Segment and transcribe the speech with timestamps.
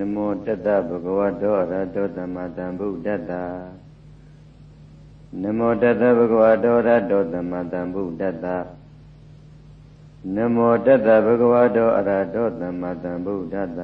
[0.00, 3.32] နမောတတဗုဒ္ဓဝါတောအရဟတောသမ္မာသမ္ဗုဒ္ဓတ္တ
[5.42, 8.46] နမောတတဗုဒ္ဓဝါတောအရဟတောသမ္မာသမ္ဗုဒ္ဓတ္တ
[10.36, 13.80] နမောတတဗုဒ္ဓဝါတောအရဟတောသမ္မာသမ္ဗုဒ္ဓတ္တ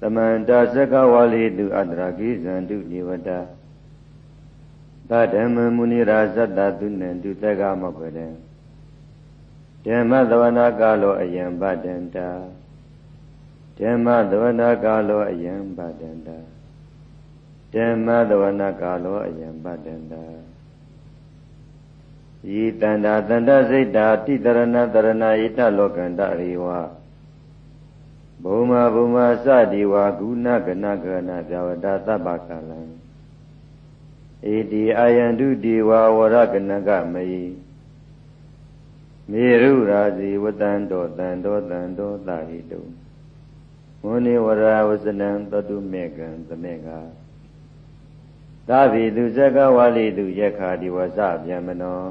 [0.00, 3.30] သမန္တသကဝါလိတုအတ္တရာကိဇန္တုဒီဝတ္တ
[5.10, 8.26] သဓမ္မမုနိရာဇတ္တသုနန္တုတက္ကမောကရံ
[9.84, 12.28] ဓမ္မသဝနာကာလောအယံဗဒန္တာ
[13.78, 16.38] ဓမ္မသဝနာကာလောအယံဗဒန္တာ
[17.74, 20.24] ဓမ္မသဝနာကာလောအယံဗဒန္တာ
[22.58, 26.66] ဤတန္တာတန္တစိတ်တာတိတရဏတရဏဣတလောကန္တရိဝ
[28.42, 32.80] ဘုံမဘုံမစတိဝါကုဏကနကနဇဝတာသဗ္ဗကလံ
[34.44, 37.44] ဣတိအာယန္တုတိဝါဝရကနကမယိ
[39.30, 42.80] မေရုရာဇီဝတံတောတံတောတံတောတာဟိတု
[44.08, 46.88] မုနိဝရဝဇနံတတုမေကံသမေက
[48.68, 52.02] သာဘိသူဇကဝါလိသူယက္ခာဒီဝဇဗျမနော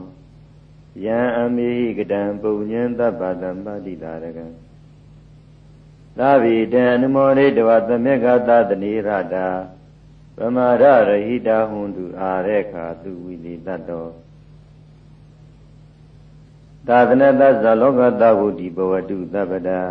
[1.05, 4.45] ယံအမိဟိကတံပုညံသဗ္ဗတံပါတိတာရကံ
[6.17, 9.47] သာဘိတံအနမောရိတဝသမေကသတနိရတာ
[10.37, 14.05] ပမာရရဟိတာဟွန်တုအာရေခာသူဝိလိတတော
[16.87, 19.81] သာသနတသလောကတဝုတိဘဝတုသဗ္ဗတာ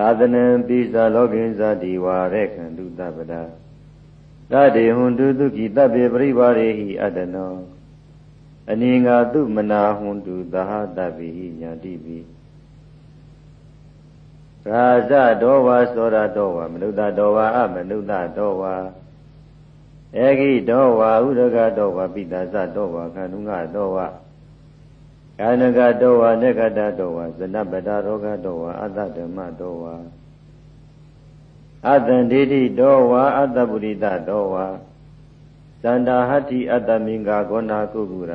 [0.00, 3.42] သာသနံပိဇာလောကိဉ္ဇတိဝါရေခန္တုသဗ္ဗတာ
[4.52, 7.52] သတေဟွန်တုသုခိတဗ္ဗေပရိပါရေဟိအတနော
[8.70, 12.18] အနိငါတုမနာဟွန်တုသဟတဗ္ဗိဟိညာတိပိ
[14.68, 18.00] ရာဇတောဝါသောရတောဝါမနုဿတောဝါအမနုဿ
[18.38, 18.74] တောဝါ
[20.18, 24.06] ဧကိတောဝါဥရကတောဝါပိတသတောဝါခန္ဓုငတောဝါ
[25.42, 29.94] ကာနကတောဝါနေကတတောဝါဇနပတာရောဂတောဝါအတ္တဓမ္မတောဝါ
[31.88, 34.66] အတ္တန္တိတိတောဝါအတ္တပုရိသတောဝါ
[35.82, 38.32] သန္တာဟတ္တိအတ္တမင်္ဂဂောနာကုကုရ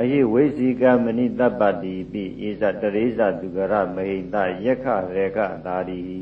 [0.00, 4.86] အဟိဝိစီကမဏိတပ္ပတိပိဣဇတရိဇသူကရမဟိတယက္ခ
[5.16, 6.20] ရေကသာရိ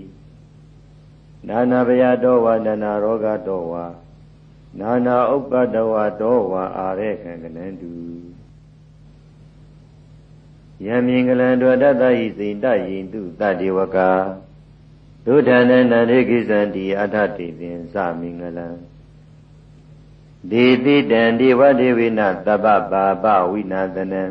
[1.49, 3.85] နာနာဘယတောဝါနာနာရောဂတောဝါ
[4.81, 7.93] နာနာဥပ္ပတဝါတောဝါအာရေခံကနန္တု
[10.83, 14.11] ယံမြင်္ဂလံတောတတ္တဟိစိတယိတုတတေဝကာ
[15.27, 18.69] ဒုဋ္ဌာနန္တရိကိသံတိအထတိသင်္သမင်္ဂလံ
[20.51, 24.25] ဒေတိတံဒီဝဒေဝိနသဗ္ဗပါပဝိနာသနံ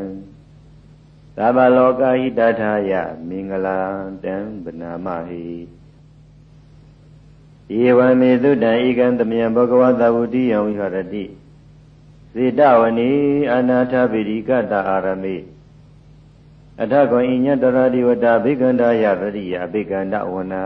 [1.37, 2.91] သဗ္ဗလောကဟိတထာယ
[3.27, 3.79] မင်္ဂလာ
[4.23, 5.45] တံဗနာမဟိ
[7.81, 11.23] ဧဝမေသုတံဧကံတမယံဘဂဝတဝုတိယံဝိဟရတိ
[12.33, 13.11] စေတဝနီ
[13.53, 15.35] အနာထပိရိကတအာရမေ
[16.81, 20.63] အထကောဣညတရတိဝတဘိကန္တာယပရိယဘိကန္တဝနာ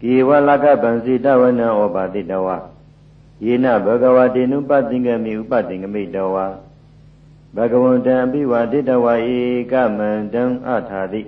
[0.00, 2.48] ကေဝလကပံစေတဝနံဩပါတိတဝ
[3.44, 6.36] ယေနဘဂဝတေနုပသင်္ကမိဥပသင်္ကမိတဝ
[7.56, 9.06] ဘဂဝန္တံအပိဝတိတဝ
[9.36, 9.38] ဧ
[9.72, 11.22] ကမန္တံအထာတိ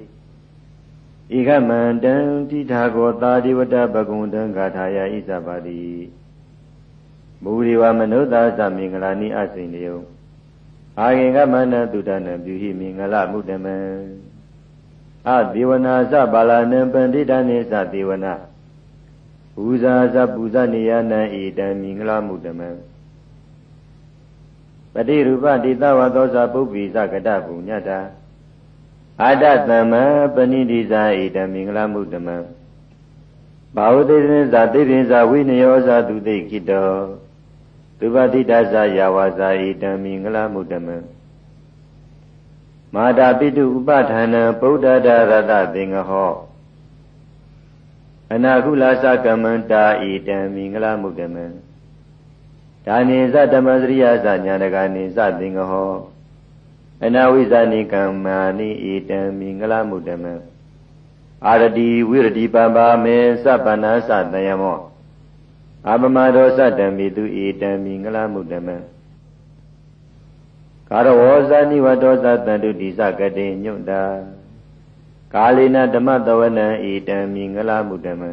[1.37, 2.15] ဧကမန္တံ
[2.51, 5.81] တိထာကောသာတိဝတဘဂဝန္တံဂါထာယဣဇပါတိ
[7.43, 9.97] မူရိဝမနုဿာသမင်္ဂလာနိအစိန်တယု
[11.01, 13.77] အာဂင်ကမန္တတုဒနံပြုဟိမင်္ဂလမုဒ္ဓမံ
[15.29, 18.35] အဒေဝနာသပါဠနံပန္တိတနိသဒေဝနာ
[19.55, 22.69] ပူဇာသပူဇနေယနံဣတံမင်္ဂလမုဒ္ဓမံ
[24.93, 28.01] ပတိရူပတိတဝသောဇပုပ္ပိသကတပုညတာ
[29.23, 29.95] အာတသမ္မ
[30.35, 32.37] ပဏိတိဇာဣတံမင်္ဂလမုဒ္ဓမံ
[33.77, 36.91] ဘာဝတိသင်္ဇာသိပင်္ဇာဝိနယောဇာသူသိကိတော
[37.99, 40.97] သုဘတိတဇာယဝဇာဣတံမင်္ဂလမုဒ္ဓမံ
[42.95, 46.33] မာတာပိတုဥပဌာနံဗုဒ္ဓဒရတသင်္ဃဟော
[48.33, 51.45] အနာကုလသကမန္တာဣတံမင်္ဂလမုဒ္ဓမံ
[52.87, 55.93] ဒါနိသဓမ္မစရိယသညာတကာနိသသင်္ဃဟော
[57.05, 60.35] အနာဝိဇာနိကမ္မာနိဣတံမင်္ဂလမုဒ္ဓမံ
[61.47, 64.79] အာရတိဝိရတိပပမေသဗ္ဗနာသတယမော
[65.91, 68.77] အပမဒောသတံမိတုဣတံမင်္ဂလမုဒ္ဓမံ
[70.89, 74.03] ကာရဝောဇာနိဝတောသတန္တုတိသကတိညွတ်တာ
[75.35, 78.31] ကာလိနဓမ္မတဝနံဣတံမင်္ဂလမုဒ္ဓမံ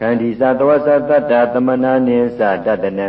[0.00, 3.08] ခန္ဒီသတဝသတတ္တသမနာနိသတတနံ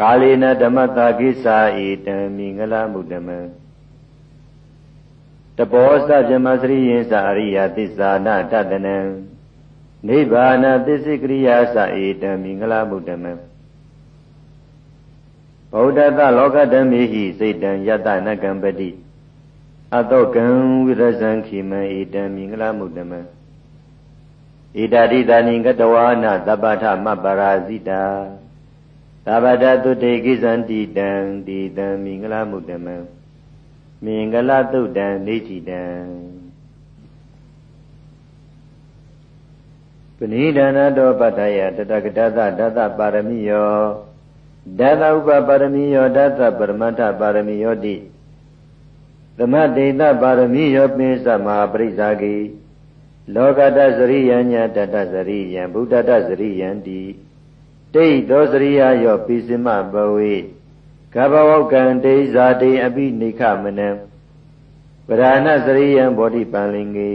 [0.00, 3.38] ကာလိနဓမ္မတာကိစ္ဆာဣတံမင်္ဂလမုဒ္ဓမံ
[5.56, 8.98] တဘောသဗြမစရိယင်္စအရိယသစ္စာနာတတနံ
[10.08, 13.32] နိဗ္ဗာနသစ္စကရိယာသဧတံမင်္ဂလမုဒ္ဓမံ
[15.72, 18.90] ဗုဒ္ဓတလောကဓမ္မေဟိစိတ်တံယတနကံပတိ
[19.96, 20.44] အတောကံ
[20.84, 23.20] ဝိရဇံခိမံဣတံမင်္ဂလမုတ္တမံ
[24.78, 28.02] ဣတာတိတာနိကတဝါနာသဗ္ဗထမပရာဇိတာ
[29.26, 31.10] သဗ္ဗတတုတေကိသံတိတံ
[31.46, 32.96] တိတံမင်္ဂလမုတ္တမံ
[34.04, 35.82] မင်္ဂလသုတ်တံနေတိတံ
[40.32, 43.74] ဏိဒါနတောပတ္တယတတကတသဒသပါရမီယော
[44.78, 47.96] ဒသဥပပါရမီယောဒသပရမတ္ထပါရမီယောတိ
[49.38, 52.36] သမဒိဋ္ဌပါရမီယောပိသမဟာပရိစ္ဆာကိ
[53.34, 57.00] လောကတစရိယညာတတစရိယံဗုဒ္ဓတစရိယံတိ
[57.94, 60.34] တိတ်သောစရိယယောပိစမဘဝေ
[61.14, 63.88] ကဘဝကံတေဇာတေအပိနိခမနံ
[65.06, 67.12] ပရဏစရိယံဘောဓိပန္လင်္ကေ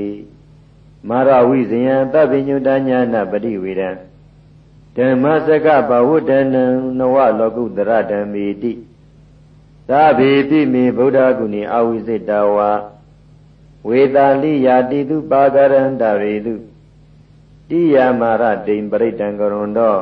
[1.10, 3.90] မာရဝိဇယံတပညုတညာနာပရိဝေဒံ
[4.96, 6.64] ဓမ္မစကဘဝတ္တနံ
[6.98, 8.74] နဝလောကုတ္တရဓမ္မေတိ
[9.90, 12.72] သာဘိပိမေဗုဒ္ဓဂုဏီအဝိစိတဝါ
[13.88, 16.54] ဝေတာလိယာတိတုပါကရန္တရေတု
[17.70, 20.02] တိယမာရတိံပရိတံကရွန်တော်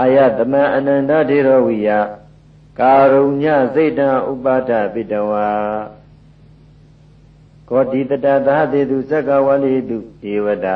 [0.00, 1.88] အာယတမအနန္တထေရဝိယ
[2.78, 3.44] ကာရုည
[3.74, 5.46] စိတ်တံဥပါဒပိတဝါ
[7.70, 9.98] ကောတိတတသာသေတုသက္ကဝလိတု
[10.32, 10.66] ဧဝတ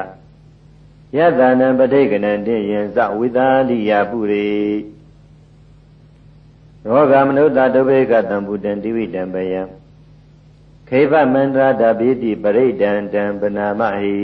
[1.16, 4.48] ယတနံပဋိကနံတိယံသဝိသာလိယပုရိ
[6.84, 9.60] ရောဂမနုဿဒုဗေကတံဗုတံတိဝိတံပယံ
[10.88, 14.16] ခေဗမန္တရာတပိတိပရိဒံတံပနာမဟိ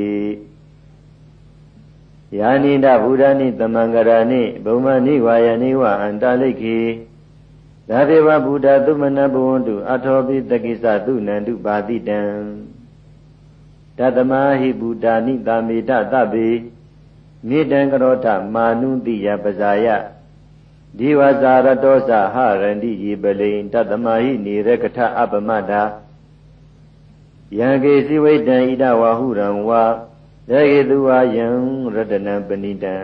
[2.38, 6.78] ယာနိဒဗုဒ္ဓနိသမံကရာနိဘုံမနိဝါယနိဝအန္တလိခေ
[7.92, 12.20] သာဒေဝဗုဒ္ဓသုမနဘဝန္တုအထောပိတကိစ္စသုနန္တုပါတိတံ
[13.98, 16.48] တတမဟိဗုဒ္ဓနိတာမေတသဗ္ဗေ
[17.48, 19.87] မေတံကရောထမာနုတိယပဇာယ
[20.98, 25.82] ဒီဝဇာရတောသဟရန္တိယေပလိန်တတမဟိနေရကထအပမတာ
[27.58, 29.82] ယံကေစီဝိတံဣဒဝဟုရံဝါ
[30.50, 31.46] ရေကေသူဝါယံ
[31.94, 32.94] ရတနံပဏိတံ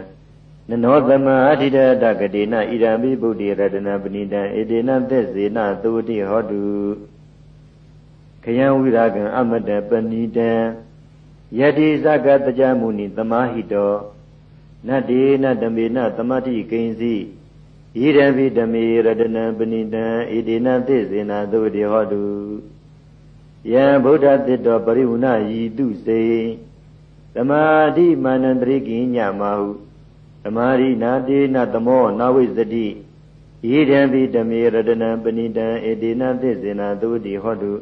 [0.71, 6.65] နနောသမအဋ္ဌိတတကတိနဣရံပိဗုဒ္ဓေရတနံပဏိတံဧတေနသစ္စေနသုတိဟောတု
[8.43, 10.51] ခယံဝိရာကံအမတပဏိတံ
[11.59, 13.93] ယတိဇဂတကြမုနိသမာဟိတော
[14.87, 17.15] နတ္တေနတမေနသမတိကိဉ္စီ
[17.99, 22.25] ဣရံပိဓမေရတနံပဏိတံဣတိနသစ္စေနသုတိဟောတု
[23.73, 26.23] ယံဗုဒ္ဓသစ်တော်ပရိဝုဏယီတုစေ
[27.35, 27.63] သမာ
[27.97, 29.86] ဓိမာနန္တရိကိညမဟုသ
[30.57, 32.87] မာရိနာတေနသမောနာဝိသတိ
[33.71, 37.73] ဣဒံပိဓမေရတနံပဏိတံဧတေနသစ္စေနသုတိဟောတု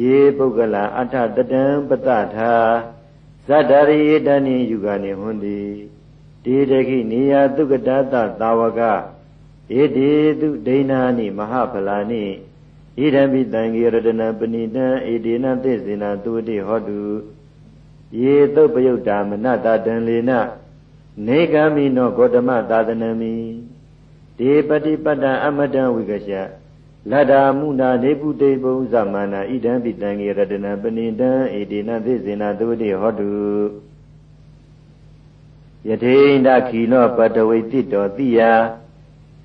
[0.00, 2.54] ယေပုဂ္ဂလအထတတံပတထာ
[3.46, 5.60] ဇတ္တရိယေတနိယုဂာနိဟွန်တိ
[6.44, 8.80] တေတခိနေယသုကတသသာဝက
[9.80, 10.10] ဧတေ
[10.40, 12.24] တုဒိဏာနိမဟာဖလာနိ
[12.98, 17.00] ဣဒံပိတံဂေရတနာပဏိတံဣဒေနသစ္စေနာသူတိဟောတု
[18.20, 20.32] ယေသုတ်ပယုတ်တာမနတတံလေန
[21.26, 23.34] နေဂာမိနောဂေါတမသာသနမိ
[24.38, 26.34] ဒေပတိပတ္တအမတံဝိကရှ
[27.10, 33.30] လတ္တာမုနာနေပုတေဘုံသမနာဣဒံပိတံဂေရတနာပဏိတံဣဒေနသစ္စေနာသူတိဟောတု
[35.88, 38.40] ယထေန္ဒခိနောပတဝိတိတောတိယ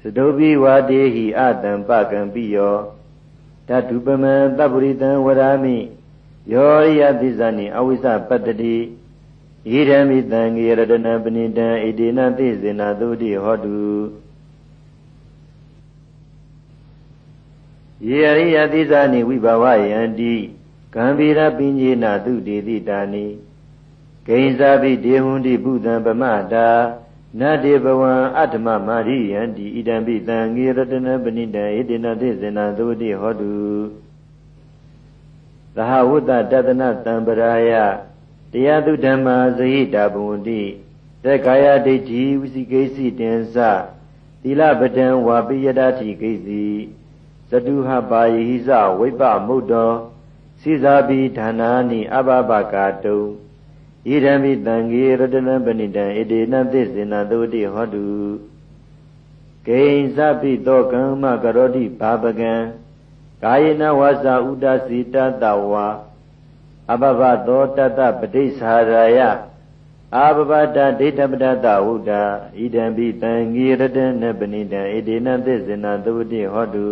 [0.01, 2.75] သဒုပိဝါတေဟိအတံပကံပိယော
[3.67, 5.77] တတုပမံတပ္ပရိတံဝရာမိ
[6.53, 8.75] ယောရိယသစ္စာနိအဝိဇ္ဇပတ္တိ
[9.71, 13.79] ဣဒံမိတံငေရတနာပဏိတံဣတိနသိစေနာသုတိဟောတု
[18.07, 20.33] ယေရိယသစ္စာနိဝိဘဝယံတိ
[20.95, 23.25] ကံဗီရပဉ္စေနာသုတေတိတာနိ
[24.27, 26.67] ဂိဉ္စာပိဒေဟွန်တိဘုဒံပမတာ
[27.39, 33.53] နတေဘဝံအတ္တမမာရိယံတိဣဒံပိသံငေရတနပဏိတံဣတိနသေဇနာသုတိဟောတု
[35.75, 37.71] သဟဝတ္တတတနာတံပရာယ
[38.51, 40.61] တရားသူဓမ္မာဇဟိတာဘဝန္တိ
[41.23, 43.55] သက္ကာယဒိဋ္ဌိဝစီကိစီတင်္စ
[44.41, 46.65] သီလပဒံဝါပိယဒတိကိစီ
[47.49, 49.91] သတုဟပါယဟိစဝိပမုတ်တော
[50.61, 53.21] စိဇာပိဌာနာနိအဘဘကာတုံ
[54.09, 58.07] ဣဒံမိတံဂေရတနပဏိတံဣတိနသစ္စေနသုတိဟောတု
[59.65, 62.53] ဂိဉ္စပိတောကမ္မကရောတိဘာပကံ
[63.43, 65.87] ကာယေနဝါစာဥဒစီတတဝါ
[66.91, 69.19] အဘဘသောတတပဋိစ္ဆာရယ
[70.15, 72.11] အာဘဘတဒိဋ္ဌပတတဝုဒ္ဓ
[72.57, 76.87] ဣဒံပိတံဂေရတနပဏိတံဣတိနသစ္စေနသုတိဟောတု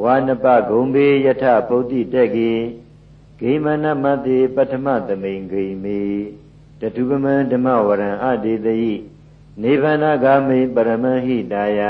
[0.00, 2.52] ဝါနပဂုံဘေယထပုဒ္ဓိတက်ကေ
[3.38, 6.00] ဂိမနမတိပထမသမိန်ဂိမေ
[6.80, 8.92] တတုပမံဓမ္မဝရံအတေတိ
[9.62, 11.80] နိဗ္ဗာနဂာမိပရမဟိတာယ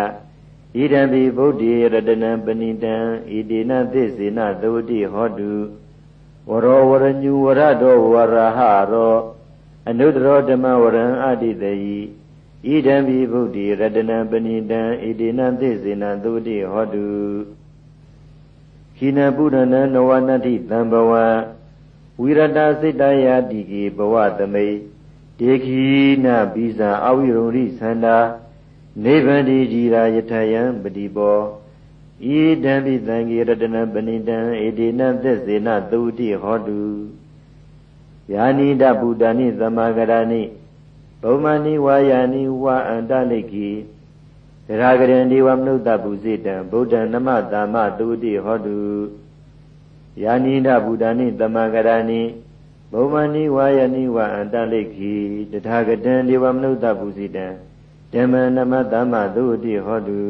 [0.75, 2.95] ဣဣဒံပိဗုဒ္ဓေရတနံပဏိတံ
[3.31, 5.53] ဣတိနသစ္စေနသဝတိဟောတု
[6.51, 8.59] ဝရောဝရညူဝရတောဝရဟ
[8.91, 9.15] ရော
[9.89, 11.87] အနုတ္တရောဓမ္မဝရံအတိတယ
[12.67, 17.07] ဣဒံပိဗုဒ္ဓေရတနံပဏိတံဣတိနသစ္စေနသဝတိဟောတု
[18.97, 21.13] ခိနပုရဏနဝနတိသံဘဝ
[22.21, 24.67] ဝိရတစိတ္တယာတိကေဘဝသမိ
[25.39, 25.85] တေခိ
[26.25, 28.17] နပိဇာအဝိရုရိသန္တာ
[29.05, 31.39] နိဗ္ဗန္တိကြည်ရာယထယံပတိပော
[32.31, 36.81] ဤတံပိသံဃေရတနပဏိတံဣတိနသစ္စေနသုတိဟောတု
[38.33, 40.43] ယာနိတဗုဒ္ဓနိသမဂရဏိ
[41.23, 43.69] ဘုံမဏိဝါယာနိဝါအန္တလိခိ
[44.67, 48.79] သရဂရံဒီဝမနုဿပုစေတံဗုဒ္ဓနမသမ္မသုတိဟောတု
[50.23, 52.23] ယာနိတဗုဒ္ဓနိသမဂရဏိ
[52.93, 55.15] ဘုံမဏိဝါယာနိဝါအန္တလိခိ
[55.53, 57.47] တထာဂတံဒီဝမနုဿပုစေတံ
[58.13, 60.21] ဓမ္မနမသမ္မသုတိဟောတု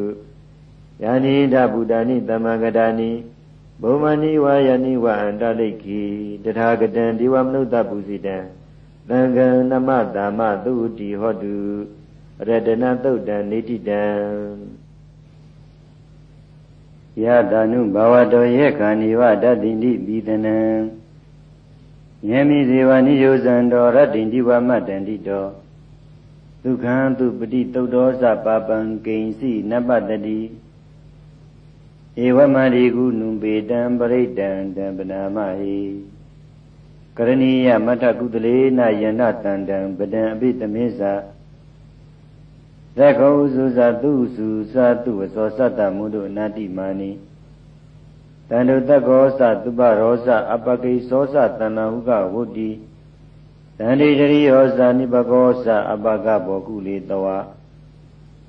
[1.01, 3.11] ယာနိဒဗုဒ္ဓနိသမ္မာဂတာနိ
[3.81, 6.01] ဘုံမဏိဝါယနိဝအန္တလိခိ
[6.43, 8.37] တထာဂတံဒီဝမနုဿပုစိတံ
[9.09, 11.55] သံဃံနမသမ္မသုတိဟောတု
[12.47, 14.03] ရတနာသုတ်တံနေတိတံ
[17.23, 20.57] ယတာနုဘဝတောယေခဏိဝတတ္တိနိပိတနံ
[22.29, 25.45] ယေမိဇေဝနိယောဇံတော်ရတ္တိတိဝမတ္တန္တိတော
[26.63, 30.39] ဒုက္ခံသူပတိတုတ်တော်စပါပံဂိဉ္စီနပတတိ
[32.21, 35.77] ဧဝမရိကုနုပေတံပရိတံတံပနာမဟိ
[37.17, 41.13] ကရဏီယမထကုတလေနယန္တတန္တံပဒံအပိတမေဇာ
[42.97, 47.11] သက္ခောစုဇာသူစုသာသူဝသောသတ္တမုဒုအနာတိမာနိ
[48.49, 52.69] တန္တုတက္ခောသသုပရောဇအပကိသောသတဏ္ဏဟုကဝုတိ
[53.79, 57.25] တန္တိတရိယောဇာနိပကောသအပကဘောကုလေတဝ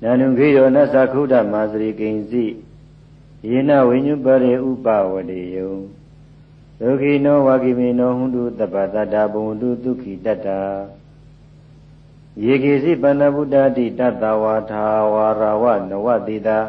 [0.01, 2.45] နန္ဒုခိယောနသခုဒ္ဓမာစရိကိဉ္စီ
[3.49, 5.67] ယေနဝိညုပရိဥပဝတိယု
[6.79, 10.61] ဒုခိနောဝကိမိနောဟွန်တုတပ္ပတတ္တဘဝန္တုဒုက္ခိတတ္တာ
[12.43, 16.59] ယေကေစီပဏ္ဏဗုဒ္ဓတိတတ္တဝါထာဝါရဝနဝတိတာ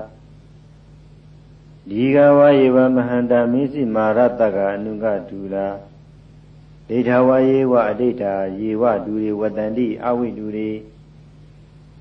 [1.90, 5.68] ဒီကဝယေဝမဟန္တာမိစိမာရတကအနုကဒူလာ
[6.88, 10.70] ဒိဋ္ဌဝယေဝအဋိဋ္ဌာယေဝဒူရေဝတန္တိအဝိဒူရေ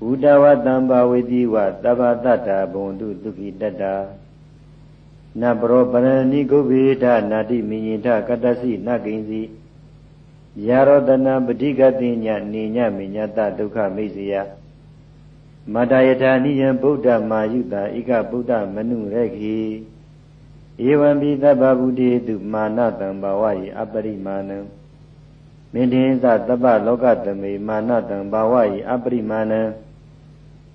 [0.00, 1.54] ဘုဒ္ဓဝတံဘာဝေတိဝ
[1.84, 3.94] သဗ္ဗတတ္တာဘဝန္တုဒုက္ခိတတ္တာ
[5.40, 9.42] နပရောပရဏိဂုဗေဒနာတိမိညင်ထကတ္တစီနကိဉ္စီ
[10.66, 14.34] ယာရောတနာပဋိကတိညနေညမိညတဒုက္ခမိစေယ
[15.72, 19.56] မတယထာနိယံဗုဒ္ဓမာယုတာဣကဗုဒ္ဓမနုရခေ
[20.88, 24.58] ဧဝံပိသဗ္ဗဗုဒိတုမာနတံဘာဝယအပရိမာဏံ
[25.72, 29.60] မင်းတင်သသဗ္ဗလောကသမေမာနတံဘာဝယအပရိမာဏံ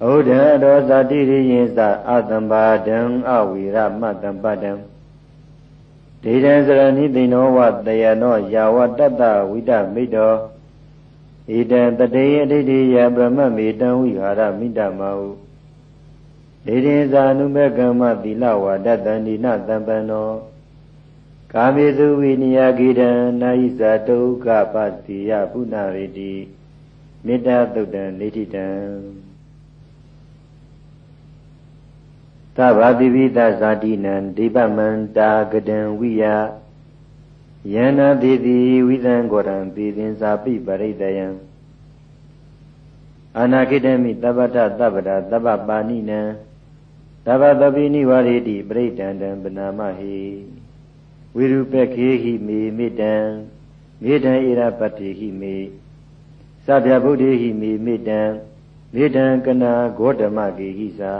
[0.09, 1.79] ဩဒရောဇာတိရိယေသ
[2.09, 4.71] အတံပါဒံအဝိရမတံပတံ
[6.23, 10.33] ဒေဒံစရဏိသိနောဝတယနောယာဝတတ္တဝိတမိတော
[11.53, 15.29] ဣတံတတေယအဋ္ဌိယဗြဟ္မမေတံဝိဟာရမိတမဟု
[16.65, 20.29] ဒေဒင်ဇာနုမေကမ္မသီလဝါဒတန္တိနတံပန္နော
[21.53, 23.09] ကာမေစုဝိနိယဂိတံ
[23.41, 26.33] နာယိဇာတုကပတိယပုဏ္ဏရေတိ
[27.25, 28.67] မေတ္တာသုတ်တံနေတိတံ
[32.57, 36.23] သဗ္ဗတိပိသဇာတိနံဒိပမန္တာကတံဝိယ
[37.73, 41.27] ယန္နာတိတိဝိသံကောရံပိသင်္စာပိပရိတယံ
[43.39, 46.21] အနာခိတမိတပ္ပတသဗ္ဗတာသဗ္ဗပါဏိနံ
[47.25, 50.19] သဗ္ဗသပိနိဝရေတိပရိဒန္တံပနာမဟိ
[51.35, 53.13] ဝိရုပခေဟိမေမေတံ
[54.03, 55.55] မေတံဣရပတ္တိဟိမေ
[56.65, 58.21] သဗ္ဗဗုဒ္ဓေဟိမေမေတံ
[58.93, 61.13] မေတံကနာဂေါတမကေဟိသာ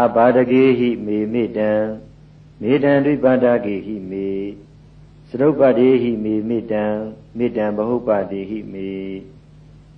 [0.00, 1.72] အပါဒကေဟိမေမေတံ
[2.62, 4.28] မေတံဒိပါဒကေဟိမေ
[5.28, 6.84] သရုပ်ပတိဟိမေမေတံ
[7.38, 8.90] မေတံဘဟုပတိဟိမေ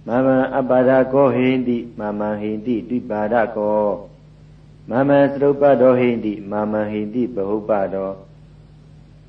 [0.07, 3.85] မမံအပါဒကောဟိန္တိမမံဟိန္တိဒိပါဒကော
[4.91, 8.11] မမံသရုပ်ပတောဟိန္တိမမံဟိန္တိဘဟုပတော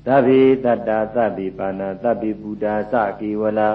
[0.06, 3.70] သဗ္ဗေတတ္တာသဗ္ဗေပါဏာသဗ္ဗေဘုဒ္ဓါသကေဝလာ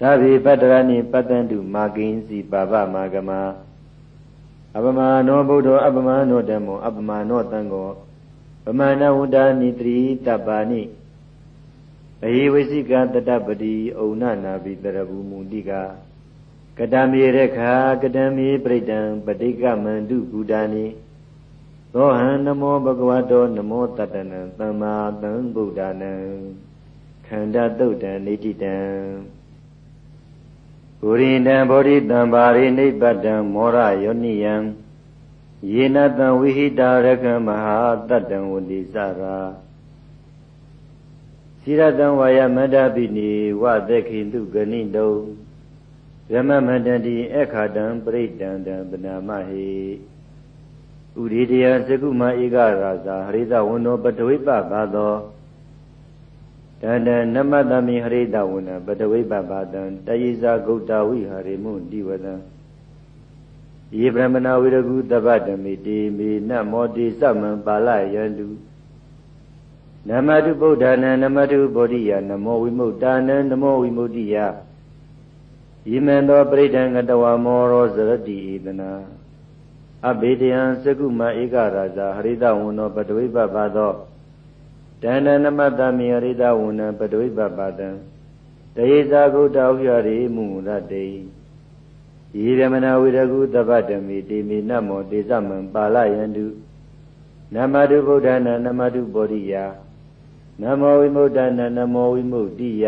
[0.00, 3.30] သဗ္ဗေပတ္တရဏိပတ္တန္တုမာကိဉ္စီပါပမာဂမ
[4.76, 7.90] အပမနောဗုဒ္ဓအပမနောဓမ္မောအပမနောသံဃော
[8.64, 10.82] ပမဏဝတ္တနိတရိတပ္ပါနိ
[12.24, 15.70] အဟိဝိစိကတတပတိဩနနာဘိတရဘူးမူတိက
[16.78, 17.72] ကတမေရခာ
[18.02, 20.86] ကတမေပရိဒံပတိကမန္တုဘုဒ္ဓာနိ
[21.94, 26.12] သောဟံနမောဘဂဝတောနမောတတနံသမ္မာသမ္ဗုဒ္ဓနံ
[27.26, 28.76] ခန္ဓာတုတ်တံနေတိတံ
[31.02, 34.54] ပုရိတံဗောဓိတံပါရိနိဗ္ဗတံမောရယောနိယံ
[35.72, 37.78] ယေနတံဝိဟိတာရကမဟာ
[38.08, 39.38] တတ္တံဝတိစရာ
[41.60, 43.30] စိရတံဝါယမတ္တပိနိ
[43.62, 45.08] ဝသက္ခိတုဂဏိတု
[46.30, 49.68] ဗမမတတိအခါတံပရိတံတံပနာမဟိ
[51.20, 55.14] ဥရိတယသကုမဧကရာဇာဟရိတဝန္တောပတဝိပဘာသော
[56.81, 62.33] တန္တနမတမိဟရိတဝန္တပတဝိပဘာတံတယေဇာဂௌတဝိဟရိမုတိဝတံ
[63.97, 68.47] ယေဗြဟ္မနာဝိရကုတပ္ပတမိတေမေနမောတိသမံပါဠယန္တု
[70.09, 74.35] နမတုဗုဒ္ဓနာနမတုဗောဓိယနမောဝိမု ക്ത နံနမောဝိမု ക്തി ယ
[75.89, 78.91] ယိမံသောပရိဒံကတဝမောရောဇရတိဧတနာ
[80.09, 83.91] အဘေတယံသကုမဧကရာဇာဟရိတဝန္နောပတဝိပပါသော
[85.01, 87.89] တန္တနမတမိဟရိတဝန္နပတဝိပပါတံ
[88.75, 91.05] တယေဇာဂုတ္တဥယရိမုရတေ
[92.35, 96.45] ယေရမနာဝိရကုတပ္ပတမိတေမိနမောတေသမံပါဠယန္တု
[97.53, 99.65] နမတုဗုဒ္ဓနာနမတုဘောဓိယာ
[100.61, 102.85] နမောဝိမု ക്ത နာနမောဝိမု ക്തി ယ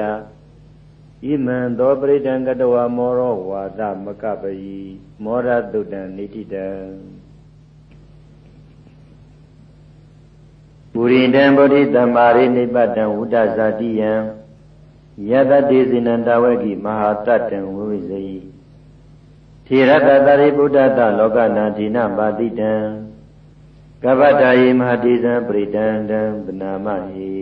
[1.24, 4.80] ဣမံသောပရိဒံကတဝမောရောဝါဒမကပယီ
[5.24, 6.68] မောရတုတံနိတိတံ
[11.17, 14.13] ရိတံဗုဒ္ဓတမာရိနိပတံဝုဒ္ဒဇာတိယံ
[15.31, 18.41] ယတတိစိနန္တဝကိမဟာတတံဝိဇယိ
[19.67, 22.73] ထေရတတရိဗုဒ္ဓတလောကနာဓိနပါတိတံ
[24.03, 27.33] ကပ္ပတာယိမဟာတိဇံပရိတံတံပနာမဟိ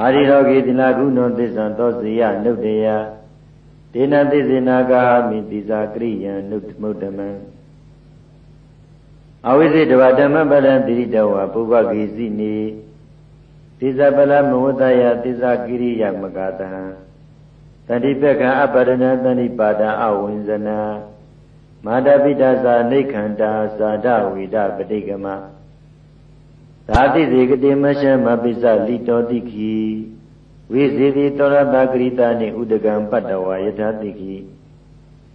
[0.00, 2.86] အာရိရောဂေတိနာကုဏောသစ္ဆံသောစီယနုတ္တယ
[3.92, 7.28] ဒေနသစ္စေနာကာမိတိဇာကရိယံနုတ္တမုဒ္ဓမံ
[9.48, 12.56] အဝိဇ္ဇတဝဓမ္မပဒံတိရိတဝပုဗ္ဗဂေစီနေ
[13.78, 16.70] တိဇပလမဝတယတိဇကိရိယမကတံ
[17.88, 20.80] တတိပက္ခအပရဏတဏိပါဒအဝိဇ္ဇနာ
[21.84, 25.26] မာတပိတသာနေခန္တာသာဒဝိဒပတိကမ
[26.88, 29.76] သာတိစေကတိမရှမပိစလိတောတိခိ
[30.72, 34.34] ဝိဇေတိတောရတဂရိတာနိဥဒကံပတ္တဝါယထာတိခိ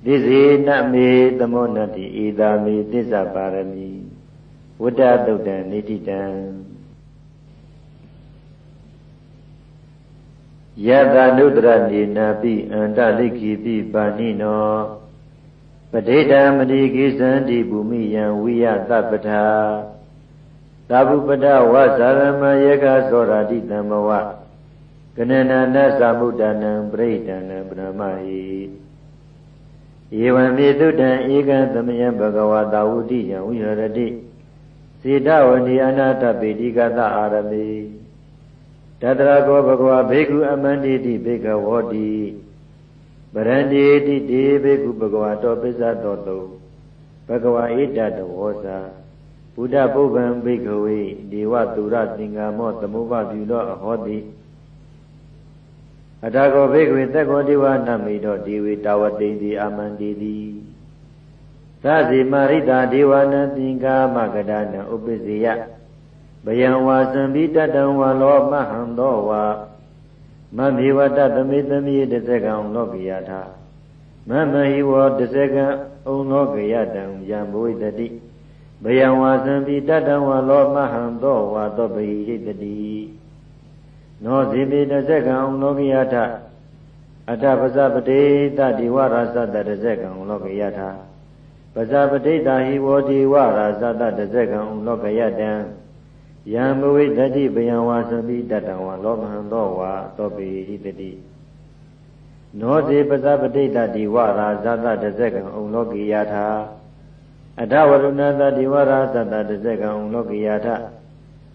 [0.05, 1.09] သိစေနမေ
[1.39, 3.89] သမောနတိဧတာမေသစ္စာပါရမီ
[4.81, 6.23] ဝတ္တတုတ်တံနိတိတံ
[10.87, 14.71] ယတနုတရနေနာပိအန္တလိခိပိပါဏိနော
[15.91, 19.45] ပဋိဒံမတိကိသန္တိဘူမိယံဝိယသပ္ပထာ
[20.89, 24.09] သဗ္ဗပဒဝဇာရမယေကသောရာတိတံဘဝ
[25.15, 28.41] ကနနာနသမုဒ္ဒနံပရိဒံနံပရမဟိ
[30.19, 34.07] ဧဝံမေတုတံဧကံသမယံဘဂဝတာဝုတိယံဝိဟရတိ
[35.01, 37.65] စေတဝဏီအနာတပိတိကတအာရမေ
[39.01, 42.09] တတရာကောဘဂဝဘေကုအမန္တိတိဘေကဝောတိ
[43.33, 46.37] ပရန္တိတိတေဘေကုဘဂဝတောပစ္စတောတု
[47.27, 48.79] ဘဂဝဧတတဝောသာ
[49.53, 50.99] ဘုဒ္ဓပုဗ္ဗံဘိကဝေ
[51.31, 54.17] ဒေဝသူရသင်္ဃမောသမုပ္ပါပြုသောအဟောတိ
[56.25, 60.37] အတကောဘိကဝေသက်ကောဒီဝနမိတောဒီဝေတာဝတိတိအာမန္တိတိ
[61.83, 65.47] သဇိမာရိတာဒေဝနသင်္ကာမကဒနဥပ္ပဇေယ
[66.45, 69.43] ဘယံဝါသံပိတတံဝါလောမဟံသောဝါ
[70.57, 73.41] မမေဝတသမေသမိတဇကံလောကယထာ
[74.29, 75.65] မမဟိဝတဇကံ
[76.05, 78.07] ဩလောကယတံယံဘဝိတတိ
[78.83, 82.90] ဘယံဝါသံပိတတံဝါလောမဟံသောဝါသောပိဟိတတိ
[84.25, 86.25] နောဇိပိတဇကံဩလောကယထာ
[87.31, 88.21] အတပဇပတိ
[88.57, 90.89] တတိဝရသတတဇကံဩလောကယထာ
[91.73, 95.51] ပဇပတိတာဟိဝတိဝရသတတဇကံဩလောကယတံ
[96.53, 101.11] ယံဘဝိတတိပယံဝါသပိတတံဝါလောမဟံသောဝါသောပိဟိတတိ
[102.59, 106.47] နောဇေပဇပတိတတိဝရာဇတတဇကံဩလောကိယထာ
[107.61, 110.75] အထဝရုဏတတိဝရာသတတဇကံဩလောကိယထာ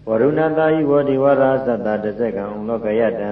[0.07, 3.31] ဝရုဏတာဟိဝတိဝရာသတတဇကံဩလောကယတံ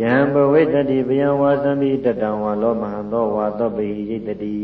[0.00, 4.58] ယံဘဝိတတိပယံဝါသမိတတံဝါလောမဟံသောဝါသောပိဟိတတိ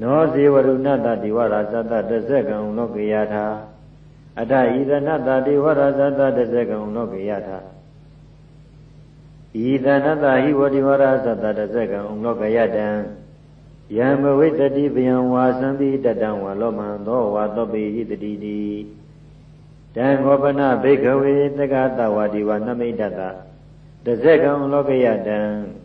[0.00, 3.46] နောဇေဝရုဏတတိဝရာသတတဇကံဩလောကိယထာ
[4.40, 7.58] အတဣဒနတတိဝရဇတတဇကံလောကယထာ
[9.54, 12.88] ဣဒနတဟိဝတိဝရဇတတဇကံလောကယတံ
[13.96, 18.60] ယံမဝိတတိပယံဝါသံတိတတံဝါလောမံသောဝါသောပိဟိတတိတိ
[19.96, 23.20] တံခောပနဘိကဝေသကတဝါဒီဝနမိတတ
[24.04, 25.38] တဇကံလောကယတံ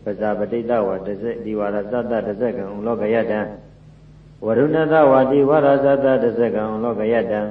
[0.03, 3.39] ပဇာပတိတဝါတဇဒီဝရဇတတဇကံလောကယတံ
[4.45, 7.41] ဝရုဏတဝါဒီဝရဇတတဇကံလောကယတံ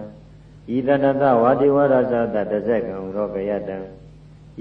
[0.77, 3.77] ဤတဏတဝါတိဝရဇာတတဇကံရောကယတံ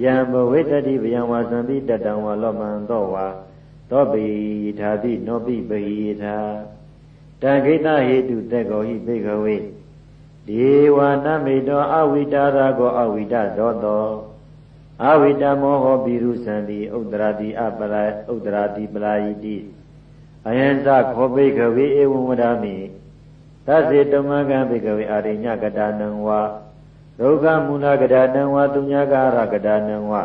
[0.04, 3.28] ယံဘဝိတတိဗယံဝါသံပိတတံဝါလောမံသောဝါ
[3.90, 4.26] သောပိ
[4.80, 5.82] ထာတိနောပိပိ
[6.22, 6.36] ထာ
[7.42, 9.56] တံခိတဟိတုသက်ကောဟိဘေကဝေ
[10.48, 14.06] ဒေဝနမေတောအဝိတာရာကောအဝိတသောတော
[15.06, 19.58] အဝိတမောဟောပိရုသံတိဥဒ္ဒရာတိအပလာဥဒ္ဒရာတိပလာယိတိ
[20.48, 22.76] အယံသခောဘေကဝေဧဝံဝဒာမိ
[23.68, 26.42] သစေတမကံဘေကဝေအာရိညကတာနံဝါ
[27.20, 30.24] ဒုက္ခမူလကတာနံဝါသူညာကာရကတာနံဝါ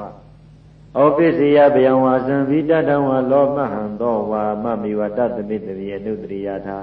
[0.98, 6.78] ဩပိစိယဗျံဝါသံဝိတတံဝါလောမဟံသောဝါမမိဝတသမိတရိအနုတရိယထာ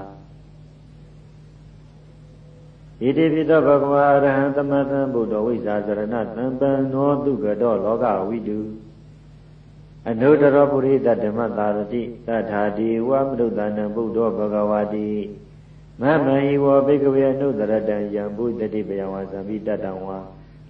[3.04, 8.58] ဣတိပိသောဘဂဝါအရဟံသမသံဘုဒ္ဓဝိဇာစရဏသံပံနောတုကတောလောကဝိတု
[10.08, 15.08] အနုတရောပုရိသဓမ္မသာရတိသတ္ထာတိဝမနုဿာနံဘုဒ္ဓဘဂဝါတိ
[16.00, 20.18] မမဟိဝဘိကဝေအနုတရတံယံဘုဒ္ဓတိပယဝါသံပိတတံဝါ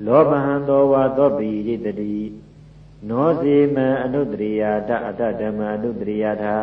[0.06, 2.14] လောဘဟံသောဝါသောပိဣတတိ
[3.08, 6.56] နောစီမံအနုတရိယာတအတ္တဓမ္မအနုတရိယာထာ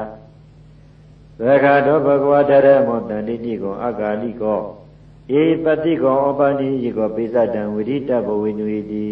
[1.40, 9.08] သက္ခာတောဘဂဝါတရမောတန္တိတိကောအဂါလိကောဧေပတိကောဩပတိယေကောပိစတံဝိရိတဘဝေနုဟိတိ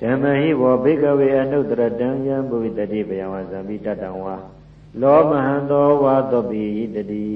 [0.00, 4.36] ဓမ္မဟိဘောဘေကဝေအနုတရတံယံဘဝိတတိပယဝံသံမိတတံဝါ
[5.00, 7.26] လောမဟံသောဝါတောပိယိတတိ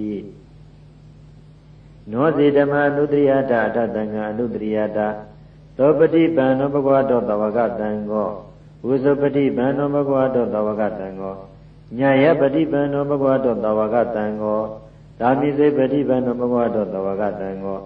[2.12, 5.08] နောစီဓမ္မအနုတရိယတာအတတံဃာအနုတရိယတာ
[5.78, 8.28] သောပတိပံနောဘဂဝတောတဝကတံကော
[8.86, 11.34] ဝုဇပတိပံနောဘဂဝတောတဝကတံကော
[11.98, 14.60] ညာယပတိပံနောဘဂဝတောတဝကတံကော
[15.20, 17.78] သာမိစေပฏิပန္နဘဂဝတောတဝကတံကို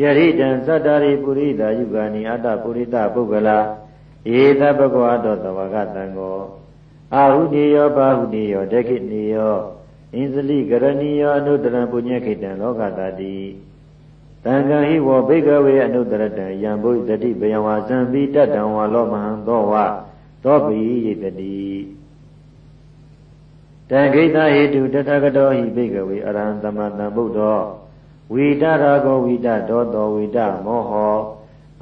[0.00, 3.58] ယရိတံသတ္တရိပုရိသာယုဂာနိအတ္တပုရိသပုဂ္ဂလာ
[4.38, 6.38] ဧသဘဂဝတောတဝကတံကို
[7.14, 9.54] အာဟုတိယောဘာဟုတိယောဒက္ခိနိယော
[10.14, 13.36] ဣန္စလိကရဏီယောအနုတရံပုညခိတံလောကတာတိ
[14.44, 19.74] တံဃံဟိဝဘိကဝေအနုတရတံယံဘုဒ္ဓတိဘယံဝါဇံပိတတံဝါလောမဟံသောဝ
[20.44, 21.56] သောပိယိတတိ
[23.90, 27.60] တံခိတဟိတုတထကတောဟိဘိကဝေအရဟံသမတံဗုဒ္ဓော
[28.32, 31.16] ဝိတရာဂောဝိတဒောတောဝိတမောဟော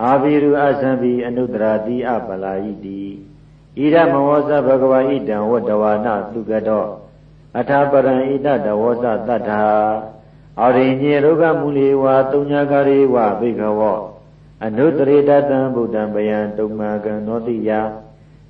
[0.02, 3.00] အာဘိရုအသံပိအနုတရာတိအပလာယိတိ
[3.78, 6.86] ဣရမဝောဇဘဂဝါဣတံဝတ္တဝါနသုကတော
[7.58, 9.62] အထာပရံဣတတဝောဇတတ္ထာ
[10.60, 13.98] အောရိညေရုဂမူလီဝါတုံညာကာရိဝဘိကဝော
[14.64, 17.70] အနုတရေတတံဗုဒ္ဓံဗယံတုံမာကံနောတိယ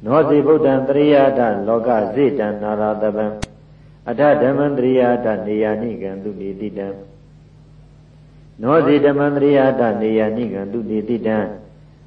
[0.04, 3.26] နောစီဗုဒ္ဓံတရိယာတလောကဇိတံနာရတပံ
[4.08, 6.88] အထဓမ္မန္တရိယာတနေယာနိကံသူတိတိတံ
[8.62, 11.38] နောစီဓမ္မန္တရိယာတနေယာနိကံသူတိတိတံ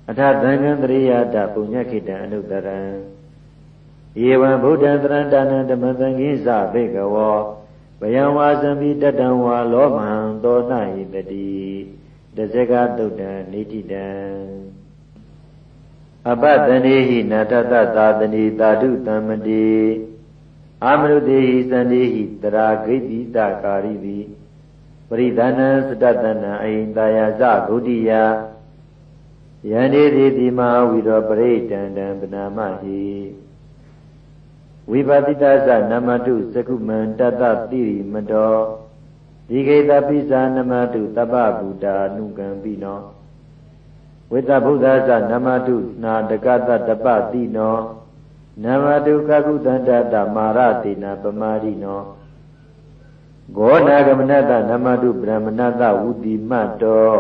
[0.10, 2.80] အထသံဃံတရိယာတပုညခိတံအနုတရံ
[4.22, 7.38] ယေဝံဗုဒ္ဓံတရံတာနံဓမ္မသံဃိသဘေကဝော
[8.00, 10.12] ဘယံဝါသံပိတတံဝါလောမံ
[10.44, 11.50] သောနာဟိတတိ
[12.36, 14.08] တဇကတုတ်တံနေတိတံ
[16.28, 19.70] အပတနေဟိနာတတသာတနိတာတုတမ္မတိ
[20.84, 24.18] အာမနုတေဟိသန္တိဟိတရာဂိတိတကာရိတိ
[25.10, 28.12] ပရိဒဏံစတတနံအဟိတာယဇဂုတိယ
[29.70, 33.02] ယန္တိတိတိမဝိရောပရိဒန္တံပနာမဟိ
[34.92, 38.56] ဝိပါတိတသနမတုသကုမံတတတိရိမတော
[39.48, 43.00] ဒီကေတပိစာနမတုတပ္ပဗုဒ္ဓအနုကံပိနော
[44.32, 47.76] ဝိတ္တဗုဒ္ဓသနမတုနာတကတတပ္ပတိနော
[48.64, 52.00] နမတုကကုသန္တတမာရတိနာပမာရိနော
[53.56, 57.12] ဂောနာဂမနတနမတုဗြဟ္မဏတဝုတိမတော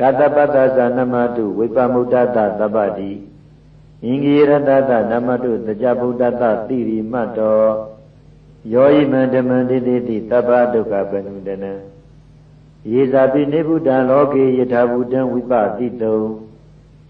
[0.00, 3.12] ကတပတ္တသနမတုဝိပမုဒ္ဒတသဗ္ဗတိ
[4.04, 7.60] အင်္ဂိရတတနမတုသကြဗုဒ္ဓတတိရိမတော
[8.72, 11.72] ယောဤမန္တမန္တိတိတိတပ္ပဒုက္ခပနုတနံ
[12.92, 16.18] ယေဇာပိနေဗုဒ္ဓလောကေယထာဘုဒ္ဓံဝိပတိတုံ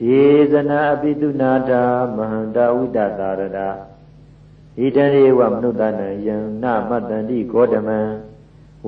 [0.01, 0.21] ဒေ
[0.53, 1.83] သနာအပိတုနာတာ
[2.17, 3.69] မဟန္တာဝိတတာရတာ
[4.79, 8.01] ဣတံဧဝမနုဿနံယံနမတ္တန္တိဂေါတမံ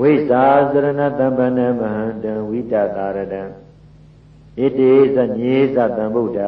[0.01, 6.41] ဝိဇာစရဏတံပဏမဟန္တံဝိတတာရတံဣတိသညေသတံဗုဒ္ဓ